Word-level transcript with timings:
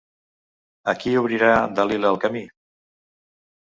A 0.93 0.95
qui 1.03 1.13
obrirà 1.21 1.51
Dalila 1.81 2.11
el 2.15 2.21
camí? 2.25 2.43